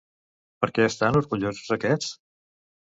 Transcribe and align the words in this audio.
Per 0.63 0.69
què 0.79 0.87
estan 0.93 1.19
orgullosos 1.21 1.73
aquests? 1.79 2.13